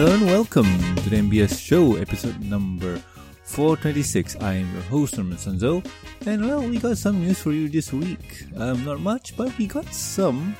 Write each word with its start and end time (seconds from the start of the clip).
Hello 0.00 0.14
and 0.14 0.24
welcome 0.24 0.64
to 0.96 1.10
the 1.10 1.16
MBS 1.16 1.60
show, 1.60 1.96
episode 1.96 2.40
number 2.40 2.96
426. 3.44 4.36
I 4.36 4.54
am 4.54 4.72
your 4.72 4.82
host, 4.84 5.18
Norman 5.18 5.36
Sanzo, 5.36 5.84
and 6.24 6.42
well, 6.42 6.62
we 6.62 6.78
got 6.78 6.96
some 6.96 7.20
news 7.20 7.38
for 7.38 7.52
you 7.52 7.68
this 7.68 7.92
week. 7.92 8.46
Um, 8.56 8.82
not 8.86 9.00
much, 9.00 9.36
but 9.36 9.52
we 9.58 9.66
got 9.66 9.84
some. 9.92 10.56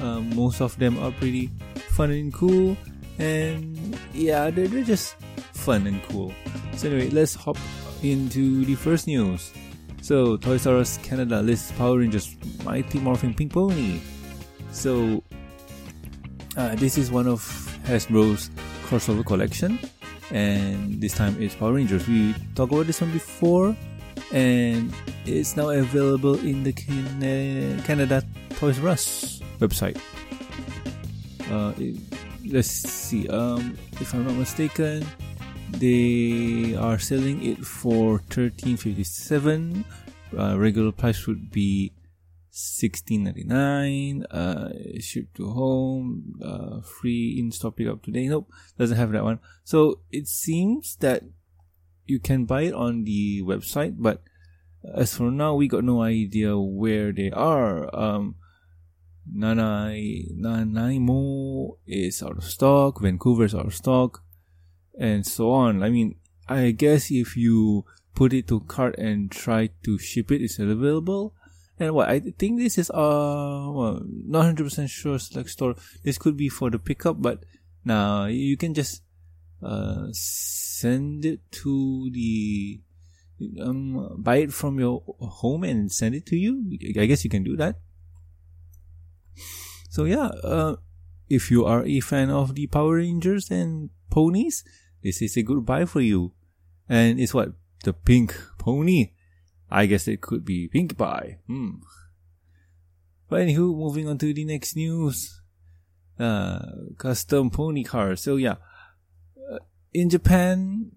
Um, 0.00 0.36
most 0.36 0.60
of 0.60 0.78
them 0.78 0.98
are 0.98 1.10
pretty 1.12 1.46
fun 1.96 2.10
and 2.10 2.30
cool, 2.30 2.76
and 3.18 3.98
yeah, 4.12 4.50
they're, 4.50 4.68
they're 4.68 4.84
just 4.84 5.16
fun 5.54 5.86
and 5.86 6.02
cool. 6.02 6.34
So, 6.76 6.90
anyway, 6.90 7.08
let's 7.08 7.34
hop 7.34 7.56
into 8.02 8.66
the 8.66 8.74
first 8.74 9.06
news. 9.06 9.50
So, 10.02 10.36
Toys 10.36 10.66
R 10.66 10.76
Us 10.76 10.98
Canada 10.98 11.40
lists 11.40 11.72
Power 11.72 12.00
Rangers 12.00 12.36
Mighty 12.64 13.00
Morphin 13.00 13.32
Pink 13.32 13.50
Pony. 13.50 14.02
So, 14.72 15.24
uh, 16.58 16.74
this 16.74 16.98
is 16.98 17.10
one 17.10 17.26
of 17.26 17.67
Hasbro's 17.88 18.50
crossover 18.84 19.24
collection, 19.24 19.78
and 20.30 21.00
this 21.00 21.14
time 21.14 21.40
it's 21.40 21.54
Power 21.54 21.72
Rangers. 21.72 22.06
We 22.06 22.34
talked 22.54 22.72
about 22.72 22.86
this 22.86 23.00
one 23.00 23.12
before, 23.12 23.74
and 24.30 24.92
it's 25.24 25.56
now 25.56 25.70
available 25.70 26.38
in 26.40 26.64
the 26.64 26.72
Can- 26.72 27.80
Canada 27.84 28.22
Toys 28.60 28.78
R 28.80 28.88
Us 28.92 29.40
website. 29.58 29.96
Uh, 31.50 31.72
it- 31.80 31.96
let's 32.52 32.68
see. 32.68 33.26
Um, 33.28 33.76
if 34.00 34.12
I'm 34.12 34.24
not 34.26 34.36
mistaken, 34.36 35.06
they 35.80 36.76
are 36.76 36.98
selling 36.98 37.42
it 37.42 37.64
for 37.64 38.20
thirteen 38.28 38.76
fifty 38.76 39.04
seven. 39.04 39.84
Uh, 40.36 40.58
regular 40.60 40.92
price 40.92 41.26
would 41.26 41.50
be 41.50 41.90
sixteen 42.50 43.24
ninety 43.24 43.44
nine. 43.44 44.24
Uh, 44.30 44.70
shipped 45.00 45.36
to 45.36 45.50
home. 45.50 46.34
Uh, 46.42 46.80
free 46.80 47.36
in 47.38 47.52
store 47.52 47.72
pickup 47.72 48.02
today. 48.02 48.26
Nope, 48.28 48.50
doesn't 48.78 48.96
have 48.96 49.12
that 49.12 49.24
one. 49.24 49.40
So 49.64 50.00
it 50.10 50.28
seems 50.28 50.96
that 50.96 51.24
you 52.06 52.18
can 52.18 52.46
buy 52.46 52.62
it 52.62 52.74
on 52.74 53.04
the 53.04 53.42
website, 53.42 53.96
but 53.98 54.22
as 54.94 55.14
for 55.14 55.30
now, 55.30 55.54
we 55.54 55.68
got 55.68 55.84
no 55.84 56.02
idea 56.02 56.58
where 56.58 57.12
they 57.12 57.30
are. 57.30 57.94
Um, 57.94 58.36
Nanai 59.30 60.28
Nanaimo 60.34 61.76
is 61.86 62.22
out 62.22 62.38
of 62.38 62.44
stock. 62.44 63.02
Vancouver 63.02 63.44
is 63.44 63.54
out 63.54 63.66
of 63.66 63.74
stock, 63.74 64.22
and 64.98 65.26
so 65.26 65.50
on. 65.50 65.82
I 65.82 65.90
mean, 65.90 66.14
I 66.48 66.70
guess 66.70 67.10
if 67.10 67.36
you 67.36 67.84
put 68.14 68.32
it 68.32 68.48
to 68.48 68.60
cart 68.60 68.96
and 68.96 69.30
try 69.30 69.68
to 69.84 69.98
ship 69.98 70.32
it, 70.32 70.40
it's 70.40 70.58
available. 70.58 71.34
And 71.78 71.94
what 71.94 72.08
I 72.08 72.20
think 72.20 72.58
this 72.58 72.76
is 72.78 72.90
uh 72.90 73.70
well, 73.70 74.02
not 74.04 74.44
hundred 74.44 74.64
percent 74.64 74.90
sure 74.90 75.18
select 75.18 75.50
store. 75.50 75.76
This 76.02 76.18
could 76.18 76.36
be 76.36 76.48
for 76.48 76.70
the 76.70 76.78
pickup, 76.78 77.22
but 77.22 77.44
now 77.84 78.26
you 78.26 78.56
can 78.56 78.74
just 78.74 79.02
uh 79.62 80.08
send 80.12 81.24
it 81.24 81.40
to 81.62 82.10
the 82.12 82.80
um 83.62 84.16
buy 84.18 84.36
it 84.36 84.52
from 84.52 84.80
your 84.80 85.02
home 85.20 85.62
and 85.62 85.90
send 85.92 86.14
it 86.14 86.26
to 86.26 86.36
you. 86.36 86.78
I 86.98 87.06
guess 87.06 87.22
you 87.22 87.30
can 87.30 87.44
do 87.44 87.56
that. 87.56 87.78
So 89.88 90.04
yeah, 90.04 90.30
uh, 90.42 90.76
if 91.28 91.50
you 91.50 91.64
are 91.64 91.84
a 91.84 92.00
fan 92.00 92.30
of 92.30 92.54
the 92.54 92.66
Power 92.66 92.96
Rangers 92.96 93.50
and 93.50 93.90
ponies, 94.10 94.64
this 95.02 95.22
is 95.22 95.36
a 95.36 95.42
good 95.42 95.64
buy 95.64 95.84
for 95.84 96.00
you. 96.00 96.34
And 96.88 97.20
it's 97.20 97.34
what 97.34 97.52
the 97.84 97.92
pink 97.92 98.34
pony. 98.58 99.12
I 99.70 99.86
guess 99.86 100.08
it 100.08 100.20
could 100.20 100.44
be 100.44 100.68
Pinkie 100.68 100.94
Pie. 100.94 101.38
Hmm. 101.46 101.82
But 103.28 103.42
anywho, 103.42 103.76
moving 103.76 104.08
on 104.08 104.18
to 104.18 104.32
the 104.32 104.44
next 104.44 104.76
news. 104.76 105.42
Uh, 106.18 106.60
custom 106.96 107.50
pony 107.50 107.84
cars. 107.84 108.22
So 108.22 108.36
yeah, 108.36 108.56
uh, 109.52 109.58
in 109.92 110.10
Japan, 110.10 110.92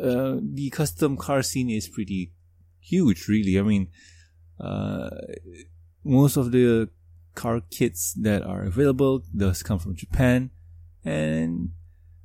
uh, 0.00 0.36
the 0.40 0.70
custom 0.70 1.16
car 1.16 1.42
scene 1.42 1.70
is 1.70 1.88
pretty 1.88 2.32
huge, 2.78 3.26
really. 3.28 3.58
I 3.58 3.62
mean, 3.62 3.88
uh, 4.60 5.10
most 6.04 6.36
of 6.36 6.52
the 6.52 6.88
car 7.34 7.62
kits 7.70 8.12
that 8.14 8.42
are 8.42 8.62
available 8.62 9.24
does 9.34 9.62
come 9.62 9.78
from 9.78 9.96
Japan, 9.96 10.50
and 11.04 11.70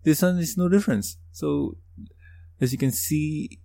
this 0.04 0.22
one 0.22 0.38
is 0.40 0.58
no 0.58 0.70
difference. 0.70 1.18
So, 1.32 1.78
as 2.62 2.72
you 2.72 2.78
can 2.78 2.92
see, 2.92 3.60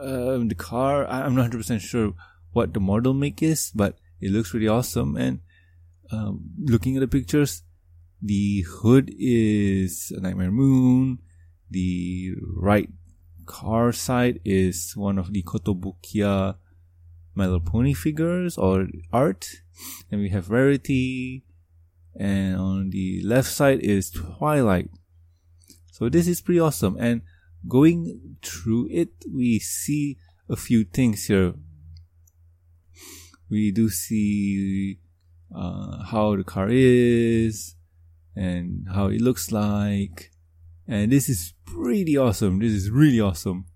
um, 0.00 0.48
the 0.48 0.54
car, 0.54 1.06
I'm 1.06 1.34
not 1.34 1.50
100% 1.50 1.80
sure 1.80 2.14
what 2.52 2.74
the 2.74 2.80
model 2.80 3.14
make 3.14 3.42
is, 3.42 3.70
but 3.74 3.98
it 4.20 4.30
looks 4.30 4.54
really 4.54 4.68
awesome. 4.68 5.16
And 5.16 5.40
um, 6.10 6.50
looking 6.58 6.96
at 6.96 7.00
the 7.00 7.08
pictures, 7.08 7.62
the 8.20 8.62
hood 8.62 9.14
is 9.16 10.12
a 10.16 10.20
Nightmare 10.20 10.50
Moon. 10.50 11.18
The 11.70 12.34
right 12.56 12.88
car 13.46 13.92
side 13.92 14.40
is 14.44 14.96
one 14.96 15.18
of 15.18 15.32
the 15.32 15.42
Kotobukiya 15.42 16.56
My 17.34 17.44
Little 17.44 17.60
Pony 17.60 17.94
figures 17.94 18.58
or 18.58 18.88
art. 19.12 19.48
And 20.10 20.20
we 20.20 20.30
have 20.30 20.50
Rarity. 20.50 21.44
And 22.18 22.56
on 22.56 22.90
the 22.90 23.22
left 23.24 23.48
side 23.48 23.80
is 23.80 24.10
Twilight. 24.10 24.90
So 25.92 26.08
this 26.08 26.26
is 26.26 26.40
pretty 26.40 26.60
awesome. 26.60 26.96
And 26.98 27.22
going 27.66 28.36
through 28.42 28.88
it, 28.90 29.10
we 29.32 29.58
see 29.58 30.18
a 30.48 30.56
few 30.56 30.84
things 30.84 31.26
here. 31.26 31.54
We 33.50 33.70
do 33.70 33.88
see 33.88 34.98
uh, 35.54 36.04
how 36.04 36.36
the 36.36 36.44
car 36.44 36.68
is 36.70 37.74
and 38.36 38.86
how 38.92 39.06
it 39.06 39.20
looks 39.20 39.50
like. 39.50 40.30
And 40.86 41.12
this 41.12 41.28
is 41.28 41.54
pretty 41.64 42.16
awesome. 42.16 42.58
This 42.60 42.72
is 42.72 42.90
really 42.90 43.20
awesome. 43.20 43.66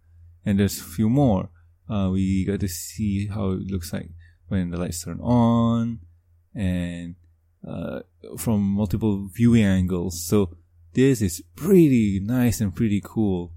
And 0.44 0.58
there's 0.58 0.80
a 0.80 0.84
few 0.84 1.08
more. 1.08 1.50
Uh, 1.88 2.10
we 2.10 2.44
got 2.44 2.60
to 2.60 2.68
see 2.68 3.26
how 3.26 3.50
it 3.50 3.70
looks 3.70 3.92
like 3.92 4.10
when 4.48 4.70
the 4.70 4.78
lights 4.78 5.04
turn 5.04 5.20
on 5.20 6.00
and 6.54 7.16
uh, 7.66 8.00
from 8.38 8.62
multiple 8.62 9.28
viewing 9.34 9.64
angles. 9.64 10.26
So 10.26 10.56
this 10.92 11.22
is 11.22 11.42
pretty 11.56 12.20
nice 12.20 12.60
and 12.60 12.74
pretty 12.74 13.00
cool. 13.02 13.52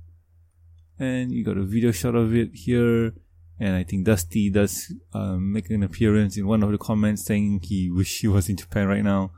And 0.97 1.31
you 1.31 1.43
got 1.43 1.57
a 1.57 1.63
video 1.63 1.91
shot 1.91 2.15
of 2.15 2.35
it 2.35 2.51
here. 2.53 3.13
And 3.59 3.75
I 3.75 3.83
think 3.83 4.05
Dusty 4.05 4.49
does 4.49 4.93
um, 5.13 5.53
make 5.53 5.69
an 5.69 5.83
appearance 5.83 6.37
in 6.37 6.45
one 6.47 6.61
of 6.63 6.71
the 6.71 6.77
comments 6.77 7.25
saying 7.25 7.61
he 7.63 7.89
wish 7.89 8.19
he 8.19 8.27
was 8.27 8.49
in 8.49 8.57
Japan 8.57 8.87
right 8.87 9.03
now. 9.03 9.31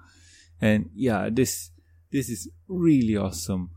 And 0.60 0.90
yeah, 0.96 1.30
this 1.32 1.72
this 2.12 2.30
is 2.30 2.50
really 2.68 3.16
awesome. 3.16 3.72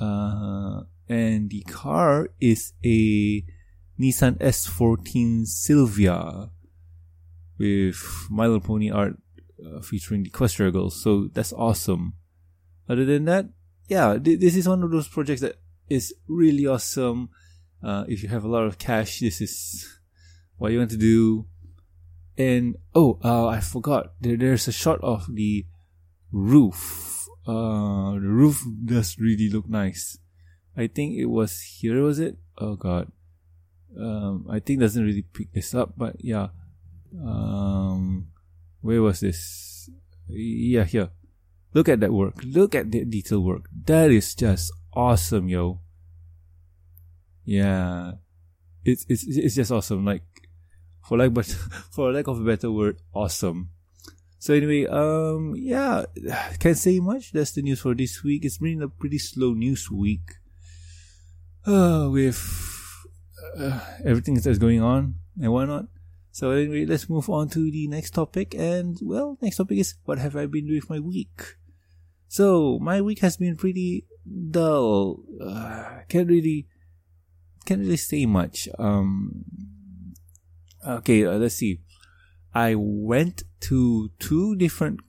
Uh, 0.00 0.82
and 1.08 1.50
the 1.50 1.62
car 1.62 2.30
is 2.40 2.72
a 2.84 3.44
Nissan 3.98 4.38
S14 4.38 5.46
Silvia 5.46 6.50
with 7.58 8.26
My 8.30 8.46
Little 8.46 8.60
Pony 8.60 8.90
art 8.90 9.16
uh, 9.64 9.80
featuring 9.80 10.22
the 10.22 10.30
Equestria 10.30 10.72
Girls. 10.72 11.02
So 11.02 11.28
that's 11.32 11.52
awesome. 11.52 12.14
Other 12.88 13.04
than 13.04 13.24
that, 13.26 13.46
yeah, 13.88 14.18
th- 14.18 14.40
this 14.40 14.56
is 14.56 14.68
one 14.68 14.82
of 14.82 14.90
those 14.90 15.08
projects 15.08 15.40
that 15.40 15.56
is 15.88 16.14
really 16.26 16.66
awesome. 16.66 17.30
Uh, 17.82 18.04
if 18.08 18.22
you 18.22 18.28
have 18.28 18.44
a 18.44 18.48
lot 18.48 18.64
of 18.64 18.78
cash, 18.78 19.20
this 19.20 19.40
is 19.40 19.98
what 20.56 20.72
you 20.72 20.78
want 20.78 20.90
to 20.90 20.96
do. 20.96 21.46
And 22.36 22.76
oh, 22.94 23.18
uh, 23.24 23.46
I 23.46 23.60
forgot. 23.60 24.12
There, 24.20 24.36
there's 24.36 24.68
a 24.68 24.72
shot 24.72 25.00
of 25.02 25.26
the 25.34 25.66
roof. 26.30 27.26
Uh, 27.46 28.12
the 28.14 28.28
roof 28.28 28.62
does 28.84 29.18
really 29.18 29.48
look 29.48 29.68
nice. 29.68 30.18
I 30.76 30.86
think 30.86 31.16
it 31.16 31.26
was 31.26 31.60
here, 31.60 32.02
was 32.02 32.18
it? 32.18 32.36
Oh 32.58 32.76
god. 32.76 33.10
Um, 33.98 34.46
I 34.50 34.60
think 34.60 34.80
doesn't 34.80 35.04
really 35.04 35.22
pick 35.22 35.52
this 35.52 35.74
up, 35.74 35.94
but 35.96 36.16
yeah. 36.20 36.48
Um, 37.20 38.28
where 38.80 39.02
was 39.02 39.20
this? 39.20 39.90
Yeah, 40.28 40.84
here. 40.84 41.10
Look 41.74 41.88
at 41.88 42.00
that 42.00 42.12
work. 42.12 42.34
Look 42.44 42.74
at 42.74 42.90
the 42.90 43.04
detail 43.04 43.40
work. 43.40 43.68
That 43.86 44.10
is 44.10 44.34
just 44.34 44.72
awesome, 44.98 45.48
yo. 45.48 45.78
Yeah, 47.44 48.18
it's 48.84 49.06
it's 49.08 49.24
it's 49.24 49.54
just 49.54 49.70
awesome. 49.70 50.04
Like 50.04 50.26
for 51.06 51.16
like 51.16 51.32
but 51.32 51.46
for 51.94 52.12
lack 52.12 52.26
of 52.26 52.40
a 52.40 52.44
better 52.44 52.70
word, 52.70 52.98
awesome. 53.14 53.70
So 54.40 54.54
anyway, 54.54 54.86
um, 54.86 55.54
yeah, 55.56 56.04
can't 56.58 56.76
say 56.76 56.98
much. 56.98 57.32
That's 57.32 57.52
the 57.52 57.62
news 57.62 57.80
for 57.80 57.94
this 57.94 58.22
week. 58.22 58.44
It's 58.44 58.58
been 58.58 58.82
a 58.82 58.88
pretty 58.88 59.18
slow 59.18 59.54
news 59.54 59.90
week. 59.90 60.42
Uh, 61.64 62.08
with 62.12 62.38
uh, 63.56 63.80
everything 64.04 64.34
that's 64.34 64.58
going 64.58 64.82
on 64.82 65.14
and 65.40 65.52
whatnot. 65.52 65.86
So 66.30 66.50
anyway, 66.50 66.86
let's 66.86 67.08
move 67.08 67.30
on 67.30 67.48
to 67.50 67.70
the 67.70 67.88
next 67.88 68.12
topic. 68.12 68.54
And 68.54 68.98
well, 69.02 69.38
next 69.40 69.56
topic 69.56 69.78
is 69.78 69.94
what 70.04 70.18
have 70.18 70.36
I 70.36 70.46
been 70.46 70.66
doing 70.66 70.82
my 70.88 71.00
week? 71.00 71.56
So 72.28 72.78
my 72.78 73.00
week 73.00 73.20
has 73.20 73.38
been 73.38 73.56
pretty 73.56 74.04
dull. 74.50 75.20
Uh, 75.40 76.00
can't 76.08 76.28
really, 76.28 76.66
can't 77.64 77.80
really 77.80 77.96
say 77.96 78.26
much. 78.26 78.68
Um, 78.78 79.44
okay, 80.86 81.24
uh, 81.24 81.38
let's 81.38 81.56
see. 81.56 81.80
I 82.54 82.74
went 82.76 83.42
to 83.60 84.10
two 84.18 84.56
different 84.56 85.00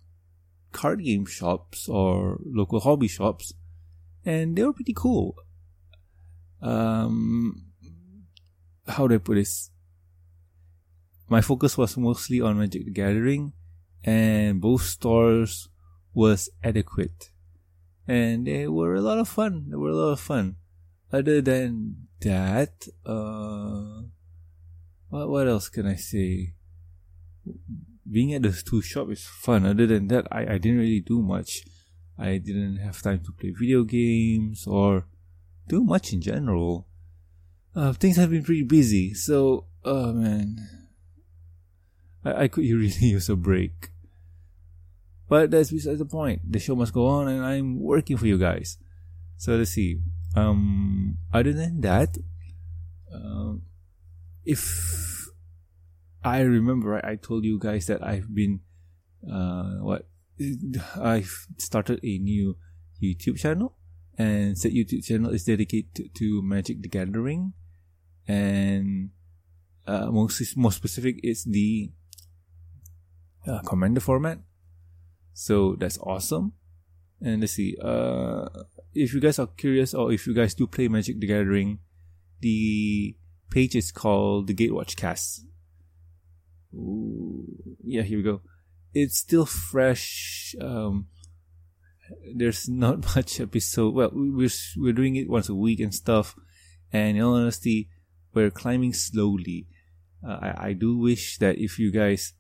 card 0.72 1.04
game 1.04 1.26
shops 1.26 1.88
or 1.90 2.40
local 2.46 2.80
hobby 2.80 3.08
shops, 3.08 3.54
and 4.26 4.56
they 4.56 4.64
were 4.64 4.74
pretty 4.74 4.94
cool. 4.94 5.36
Um, 6.62 7.66
how 8.88 9.08
do 9.08 9.16
I 9.16 9.20
put 9.20 9.36
this? 9.36 9.72
My 11.30 11.42
focus 11.42 11.78
was 11.78 11.96
mostly 11.98 12.42
on 12.42 12.60
Magic 12.60 12.86
the 12.86 12.92
Gathering, 12.92 13.54
and 14.04 14.60
both 14.60 14.82
stores 14.82 15.70
was 16.14 16.50
adequate, 16.64 17.30
and 18.10 18.48
they 18.48 18.68
were 18.68 18.96
a 18.96 19.02
lot 19.02 19.20
of 19.20 19.30
fun. 19.30 19.66
They 19.70 19.76
were 19.76 19.90
a 19.92 19.96
lot 19.96 20.14
of 20.14 20.20
fun. 20.20 20.56
Other 21.14 21.42
than 21.42 22.08
that, 22.22 22.88
uh, 23.06 24.10
what 25.10 25.30
what 25.30 25.48
else 25.48 25.70
can 25.70 25.86
I 25.86 25.96
say? 25.96 26.56
Being 28.10 28.34
at 28.34 28.42
those 28.42 28.64
two 28.64 28.82
shops 28.82 29.12
is 29.12 29.26
fun. 29.26 29.66
Other 29.68 29.86
than 29.86 30.08
that, 30.08 30.26
I, 30.32 30.56
I 30.56 30.58
didn't 30.58 30.80
really 30.80 31.02
do 31.02 31.22
much. 31.22 31.64
I 32.18 32.38
didn't 32.40 32.78
have 32.78 33.00
time 33.00 33.22
to 33.26 33.32
play 33.32 33.52
video 33.52 33.84
games 33.84 34.66
or 34.66 35.06
do 35.68 35.84
much 35.84 36.12
in 36.12 36.20
general. 36.20 36.88
Uh, 37.76 37.94
things 37.94 38.18
have 38.18 38.32
been 38.32 38.44
pretty 38.44 38.64
busy, 38.64 39.14
so 39.14 39.66
oh 39.86 40.14
man, 40.14 40.58
I, 42.26 42.44
I 42.44 42.48
could 42.48 42.64
really 42.84 43.06
use 43.06 43.30
a 43.30 43.36
break. 43.36 43.92
But 45.30 45.52
that's 45.52 45.70
besides 45.72 46.00
the 46.00 46.06
point. 46.06 46.42
The 46.44 46.58
show 46.58 46.76
must 46.76 46.92
go 46.92 47.06
on, 47.06 47.28
and 47.28 47.46
I'm 47.46 47.80
working 47.80 48.18
for 48.18 48.26
you 48.26 48.38
guys. 48.38 48.78
So 49.38 49.56
let's 49.56 49.72
see. 49.72 50.02
Um, 50.36 51.18
other 51.32 51.54
than 51.54 51.82
that, 51.82 52.18
um, 53.14 53.62
if 54.44 55.30
I 56.24 56.42
remember 56.42 56.90
right, 56.90 57.06
I 57.06 57.16
told 57.16 57.46
you 57.46 57.60
guys 57.60 57.86
that 57.88 58.04
I've 58.04 58.34
been, 58.34 58.62
uh, 59.32 59.86
what, 59.86 60.10
I've 61.00 61.48
started 61.58 62.00
a 62.04 62.18
new 62.18 62.58
YouTube 63.02 63.38
channel, 63.38 63.78
and 64.18 64.58
said 64.58 64.74
YouTube 64.74 65.06
channel 65.06 65.30
is 65.32 65.46
dedicated 65.46 66.16
to 66.16 66.42
Magic 66.42 66.82
the 66.82 66.90
Gathering, 66.90 67.54
and 68.28 69.12
uh, 69.86 70.10
most 70.12 70.58
more 70.58 70.72
specific 70.72 71.20
is 71.24 71.44
the 71.44 71.92
uh, 73.48 73.62
commander 73.62 74.02
format. 74.02 74.40
So 75.34 75.76
that's 75.76 75.98
awesome. 76.00 76.54
And 77.22 77.42
let's 77.42 77.54
see, 77.54 77.78
uh, 77.82 78.48
if 78.94 79.14
you 79.14 79.20
guys 79.20 79.40
are 79.40 79.48
curious 79.48 79.94
or 79.94 80.12
if 80.12 80.26
you 80.26 80.34
guys 80.34 80.54
do 80.54 80.68
play 80.68 80.88
Magic 80.88 81.20
the 81.20 81.28
Gathering, 81.28 81.80
the 82.40 83.16
page 83.50 83.76
is 83.76 83.92
called 83.92 84.48
the 84.48 84.54
Gatewatch 84.54 84.96
Cast. 84.96 85.46
Ooh, 86.74 87.46
yeah, 87.84 88.04
here 88.04 88.18
we 88.18 88.24
go. 88.24 88.42
It's 88.94 89.18
still 89.18 89.46
fresh. 89.46 90.56
Um, 90.62 91.08
there's 92.36 92.70
not 92.70 93.04
much 93.16 93.40
episode. 93.40 93.94
Well, 93.94 94.12
we're 94.14 94.50
we're 94.78 94.94
doing 94.94 95.16
it 95.16 95.30
once 95.30 95.50
a 95.50 95.56
week 95.56 95.80
and 95.80 95.94
stuff. 95.94 96.36
And 96.92 97.18
in 97.18 97.24
all 97.24 97.36
honesty, 97.36 97.90
we're 98.34 98.52
climbing 98.52 98.94
slowly. 98.94 99.68
Uh, 100.26 100.40
I 100.42 100.70
I 100.70 100.74
do 100.74 100.98
wish 100.98 101.38
that 101.38 101.58
if 101.58 101.80
you 101.80 101.92
guys 101.92 102.34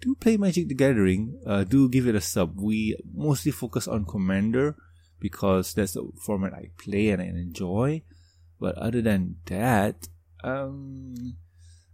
do 0.00 0.14
play 0.14 0.36
Magic 0.36 0.68
the 0.68 0.74
Gathering, 0.74 1.40
uh, 1.46 1.64
do 1.64 1.88
give 1.88 2.06
it 2.06 2.14
a 2.14 2.20
sub. 2.20 2.60
We 2.60 2.96
mostly 3.14 3.52
focus 3.52 3.88
on 3.88 4.04
Commander 4.04 4.76
because 5.20 5.74
that's 5.74 5.94
the 5.94 6.08
format 6.20 6.54
I 6.54 6.70
play 6.78 7.10
and 7.10 7.20
I 7.20 7.26
enjoy. 7.26 8.02
But 8.60 8.76
other 8.76 9.02
than 9.02 9.36
that, 9.46 10.08
um, 10.44 11.36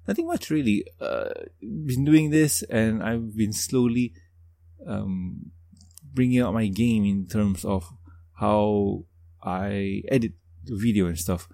nothing 0.07 0.27
much 0.27 0.51
really. 0.51 0.85
Uh, 1.01 1.31
been 1.61 2.05
doing 2.05 2.31
this 2.31 2.63
and 2.63 3.03
I've 3.03 3.37
been 3.37 3.53
slowly 3.53 4.13
um, 4.87 5.51
bringing 6.13 6.41
out 6.41 6.55
my 6.55 6.69
game 6.69 7.05
in 7.05 7.27
terms 7.27 7.65
of 7.65 7.91
how 8.35 9.05
I 9.43 10.03
edit 10.09 10.33
the 10.65 10.77
video 10.77 11.07
and 11.07 11.19
stuff. 11.19 11.49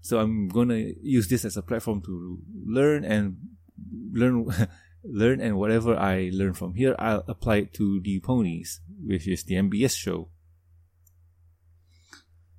So 0.00 0.20
I'm 0.20 0.48
gonna 0.48 0.92
use 1.02 1.28
this 1.28 1.44
as 1.44 1.56
a 1.56 1.62
platform 1.62 2.02
to 2.02 2.38
learn 2.64 3.04
and 3.04 3.36
learn, 4.12 4.46
learn, 5.10 5.40
and 5.40 5.58
whatever 5.58 5.96
I 5.96 6.30
learn 6.32 6.54
from 6.54 6.74
here, 6.74 6.94
I'll 6.98 7.24
apply 7.26 7.56
it 7.56 7.74
to 7.74 8.00
the 8.00 8.20
ponies, 8.20 8.80
which 9.04 9.26
is 9.26 9.44
the 9.44 9.54
MBS 9.54 9.96
show. 9.96 10.28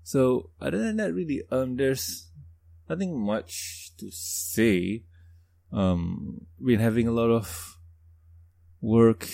So 0.03 0.49
other 0.59 0.79
than 0.79 0.97
that, 0.97 1.13
really, 1.13 1.43
um, 1.51 1.77
there's 1.77 2.31
nothing 2.89 3.19
much 3.19 3.91
to 3.99 4.09
say. 4.11 5.03
Um, 5.71 6.47
been 6.63 6.79
having 6.79 7.07
a 7.07 7.11
lot 7.11 7.29
of 7.29 7.77
work 8.81 9.27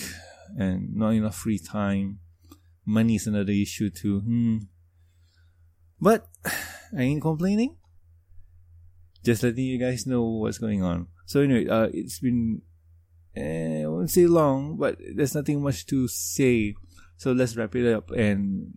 and 0.58 0.94
not 0.94 1.14
enough 1.14 1.36
free 1.36 1.58
time. 1.58 2.18
Money 2.84 3.14
is 3.16 3.26
another 3.26 3.52
issue 3.52 3.90
too. 3.90 4.20
Hmm. 4.20 4.58
But 6.00 6.28
I 6.96 7.02
ain't 7.02 7.22
complaining. 7.22 7.76
Just 9.24 9.42
letting 9.42 9.64
you 9.64 9.78
guys 9.78 10.06
know 10.06 10.22
what's 10.24 10.58
going 10.58 10.82
on. 10.82 11.08
So 11.24 11.40
anyway, 11.40 11.66
uh, 11.68 11.88
it's 11.92 12.20
been 12.20 12.62
eh, 13.36 13.82
I 13.82 13.86
won't 13.86 14.10
say 14.10 14.26
long, 14.26 14.76
but 14.76 14.98
there's 15.14 15.34
nothing 15.34 15.62
much 15.62 15.86
to 15.86 16.08
say. 16.08 16.74
So 17.16 17.32
let's 17.32 17.56
wrap 17.56 17.74
it 17.76 17.92
up 17.92 18.10
and 18.10 18.72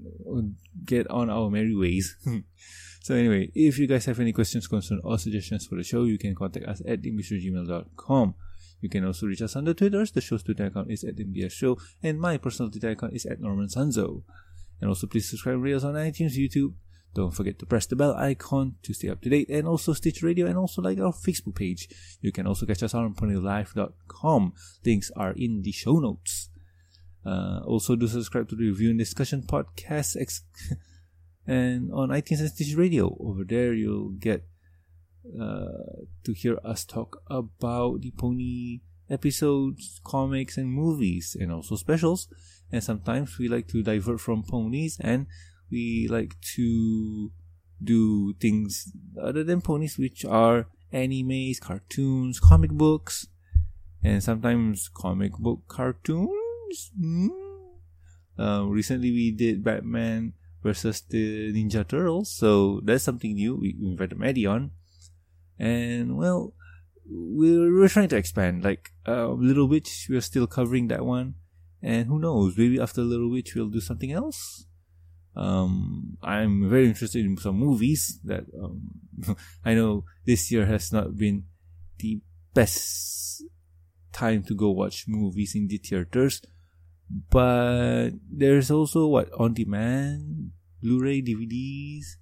get 0.85 1.09
on 1.09 1.29
our 1.29 1.49
merry 1.49 1.75
ways. 1.75 2.15
so 3.01 3.15
anyway, 3.15 3.51
if 3.53 3.77
you 3.77 3.87
guys 3.87 4.05
have 4.05 4.19
any 4.19 4.31
questions, 4.31 4.67
concerns, 4.67 5.01
or 5.03 5.17
suggestions 5.17 5.67
for 5.67 5.75
the 5.75 5.83
show, 5.83 6.03
you 6.03 6.17
can 6.17 6.35
contact 6.35 6.65
us 6.65 6.81
at 6.87 7.01
themrgmail.com. 7.01 8.35
You 8.81 8.89
can 8.89 9.05
also 9.05 9.27
reach 9.27 9.41
us 9.41 9.55
on 9.55 9.65
the 9.65 9.73
Twitters. 9.73 10.11
The 10.11 10.21
show's 10.21 10.43
Twitter 10.43 10.67
account 10.67 10.89
is 10.89 11.03
at 11.03 11.17
MBS 11.17 11.51
Show, 11.51 11.77
and 12.01 12.19
my 12.19 12.37
personal 12.37 12.71
Twitter 12.71 12.91
account 12.91 13.13
is 13.13 13.25
at 13.25 13.41
Norman 13.41 13.67
Sanzo. 13.67 14.23
And 14.79 14.89
also 14.89 15.07
please 15.07 15.29
subscribe 15.29 15.61
to 15.61 15.75
us 15.75 15.83
on 15.83 15.95
iTunes, 15.95 16.37
YouTube. 16.37 16.73
Don't 17.13 17.33
forget 17.33 17.57
to 17.59 17.65
press 17.65 17.85
the 17.87 17.95
bell 17.95 18.15
icon 18.15 18.75
to 18.83 18.93
stay 18.93 19.09
up 19.09 19.21
to 19.21 19.29
date, 19.29 19.49
and 19.49 19.67
also 19.67 19.93
Stitcher 19.93 20.27
Radio, 20.27 20.45
and 20.45 20.57
also 20.57 20.81
like 20.81 20.99
our 20.99 21.11
Facebook 21.11 21.55
page. 21.55 21.89
You 22.21 22.31
can 22.31 22.45
also 22.45 22.65
catch 22.65 22.83
us 22.83 22.93
on 22.93 23.15
ponylife.com. 23.15 24.53
Links 24.85 25.11
are 25.15 25.31
in 25.31 25.63
the 25.63 25.71
show 25.71 25.99
notes. 25.99 26.49
Uh, 27.25 27.61
also, 27.65 27.95
do 27.95 28.07
subscribe 28.07 28.47
to 28.49 28.55
the 28.55 28.69
Review 28.69 28.91
and 28.91 28.99
Discussion 28.99 29.41
podcast 29.41 30.15
ex- 30.19 30.43
and 31.47 31.91
on 31.91 32.09
iTunes 32.09 32.39
and 32.39 32.49
Stitcher 32.49 32.77
Radio. 32.77 33.17
Over 33.19 33.43
there, 33.43 33.73
you'll 33.73 34.11
get 34.11 34.45
uh, 35.39 36.05
to 36.23 36.33
hear 36.33 36.59
us 36.63 36.85
talk 36.85 37.21
about 37.27 38.01
the 38.01 38.11
pony 38.11 38.81
episodes, 39.09 39.99
comics, 40.03 40.57
and 40.57 40.71
movies, 40.71 41.35
and 41.39 41.51
also 41.51 41.75
specials. 41.75 42.27
And 42.71 42.83
sometimes 42.83 43.37
we 43.37 43.47
like 43.47 43.67
to 43.69 43.81
divert 43.81 44.21
from 44.21 44.43
ponies 44.43 44.97
and 44.99 45.25
we 45.71 46.07
like 46.09 46.35
to 46.55 47.31
do 47.81 48.33
things 48.33 48.91
other 49.21 49.43
than 49.43 49.61
ponies, 49.61 49.97
which 49.97 50.25
are 50.25 50.67
animes, 50.93 51.59
cartoons, 51.59 52.39
comic 52.39 52.71
books, 52.71 53.27
and 54.03 54.23
sometimes 54.23 54.89
comic 54.93 55.33
book 55.33 55.61
cartoons. 55.67 56.91
Mm. 56.99 57.29
Uh, 58.37 58.65
recently, 58.67 59.11
we 59.11 59.31
did 59.31 59.63
Batman 59.63 60.33
versus 60.63 61.01
the 61.01 61.53
Ninja 61.53 61.87
Turtles, 61.87 62.31
so 62.31 62.81
that's 62.83 63.03
something 63.03 63.33
new. 63.33 63.55
We 63.55 63.75
invited 63.81 64.17
Maddie 64.17 64.45
on, 64.45 64.71
and 65.57 66.17
well, 66.17 66.53
we're, 67.05 67.73
we're 67.73 67.89
trying 67.89 68.09
to 68.09 68.17
expand. 68.17 68.63
Like 68.63 68.91
uh, 69.07 69.29
Little 69.29 69.67
Witch, 69.67 70.07
we're 70.09 70.21
still 70.21 70.47
covering 70.47 70.87
that 70.87 71.05
one, 71.05 71.35
and 71.81 72.07
who 72.07 72.19
knows? 72.19 72.57
Maybe 72.57 72.79
after 72.79 73.01
Little 73.01 73.29
Witch, 73.29 73.55
we'll 73.55 73.69
do 73.69 73.81
something 73.81 74.11
else. 74.11 74.65
Um, 75.35 76.17
I'm 76.21 76.69
very 76.69 76.87
interested 76.87 77.25
in 77.25 77.37
some 77.37 77.55
movies 77.55 78.19
that 78.25 78.45
um, 78.61 79.35
I 79.65 79.73
know 79.73 80.05
this 80.25 80.51
year 80.51 80.65
has 80.65 80.91
not 80.91 81.17
been 81.17 81.45
the 81.99 82.21
best 82.53 83.43
time 84.11 84.43
to 84.43 84.55
go 84.55 84.71
watch 84.71 85.05
movies 85.07 85.55
in 85.55 85.67
the 85.67 85.77
theaters, 85.77 86.41
but 87.29 88.11
there's 88.29 88.71
also 88.71 89.07
what 89.07 89.31
on 89.33 89.53
demand, 89.53 90.51
Blu-ray, 90.81 91.21
DVDs. 91.21 92.17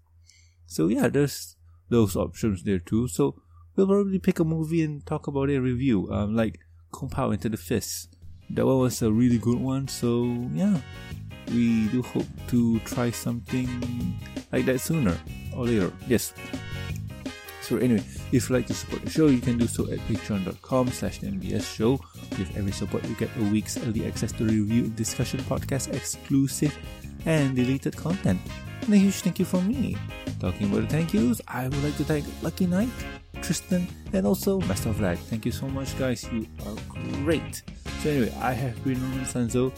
So 0.66 0.88
yeah, 0.88 1.08
there's 1.08 1.56
those 1.90 2.16
options 2.16 2.64
there 2.64 2.80
too. 2.80 3.08
So 3.08 3.42
we'll 3.76 3.88
probably 3.88 4.20
pick 4.20 4.40
a 4.40 4.44
movie 4.44 4.84
and 4.84 5.06
talk 5.06 5.28
about 5.28 5.50
it 5.50 5.60
review. 5.60 6.12
Um, 6.12 6.36
like 6.36 6.60
Kung 6.94 7.10
Pow 7.10 7.32
Enter 7.32 7.50
the 7.50 7.58
Fist. 7.58 8.16
That 8.50 8.66
one 8.66 8.80
was 8.80 9.02
a 9.02 9.12
really 9.12 9.38
good 9.38 9.60
one. 9.60 9.88
So 9.88 10.24
yeah, 10.54 10.80
we 11.50 11.88
do 11.90 12.02
hope 12.02 12.28
to 12.50 12.80
try 12.80 13.12
something 13.12 13.68
like 14.52 14.66
that 14.66 14.80
sooner 14.80 15.18
or 15.56 15.66
later. 15.66 15.92
Yes. 16.08 16.34
So 17.62 17.78
anyway, 17.78 18.04
if 18.32 18.50
you'd 18.50 18.56
like 18.56 18.68
to 18.68 18.74
support 18.74 19.04
the 19.04 19.10
show, 19.10 19.28
you 19.28 19.42
can 19.42 19.58
do 19.58 19.68
so 19.68 19.84
at 19.92 20.00
patreon.com 20.08 20.88
slash 20.88 21.20
MBS 21.20 21.76
show. 21.76 22.00
With 22.40 22.56
every 22.56 22.72
support, 22.72 23.04
you 23.06 23.16
get 23.16 23.30
a 23.38 23.44
week's 23.44 23.78
early 23.78 24.06
access 24.08 24.32
to 24.34 24.46
review 24.46 24.86
and 24.86 24.96
discussion 24.96 25.42
podcast 25.42 25.94
exclusive 25.94 26.74
and 27.26 27.56
deleted 27.56 27.98
content. 27.98 28.40
And 28.84 28.94
a 28.94 28.98
huge 28.98 29.16
thank 29.16 29.40
you 29.40 29.46
from 29.46 29.68
me. 29.68 29.98
Talking 30.40 30.70
about 30.70 30.84
the 30.84 30.88
thank 30.88 31.14
yous, 31.14 31.42
I 31.48 31.68
would 31.68 31.84
like 31.84 31.98
to 31.98 32.06
thank 32.06 32.26
Lucky 32.42 32.68
Knight, 32.68 32.90
Tristan, 33.42 33.86
and 34.14 34.26
also 34.26 34.62
Master 34.62 34.90
of 34.90 35.02
Light. 35.02 35.20
Thank 35.20 35.46
you 35.46 35.52
so 35.52 35.68
much, 35.68 35.98
guys. 36.00 36.24
You 36.32 36.48
are 36.66 36.76
great. 37.24 37.64
So 38.02 38.10
anyway, 38.10 38.34
I 38.40 38.54
have 38.54 38.82
been 38.86 39.02
Norman 39.02 39.26
Sanzo, 39.26 39.74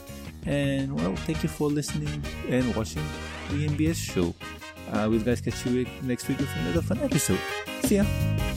and 0.46 0.96
well, 0.96 1.15
thank 1.15 1.43
you 1.43 1.50
for 1.50 1.67
listening 1.69 2.24
and 2.48 2.75
watching 2.75 3.03
the 3.50 3.67
MBS 3.67 3.96
show. 3.96 4.34
Uh, 4.91 5.08
we'll 5.10 5.22
guys 5.22 5.41
catch 5.41 5.65
you 5.65 5.86
next 6.01 6.27
week 6.27 6.39
with 6.39 6.50
another 6.58 6.81
fun 6.81 7.00
episode. 7.00 7.39
See 7.84 7.98
ya. 7.98 8.49